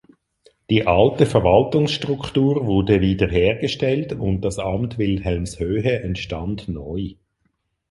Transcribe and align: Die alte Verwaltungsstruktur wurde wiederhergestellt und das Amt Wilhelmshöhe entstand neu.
Die 0.71 0.87
alte 0.87 1.27
Verwaltungsstruktur 1.27 2.65
wurde 2.65 3.01
wiederhergestellt 3.01 4.13
und 4.13 4.41
das 4.41 4.57
Amt 4.57 4.97
Wilhelmshöhe 4.97 6.01
entstand 6.01 6.67
neu. 6.69 7.09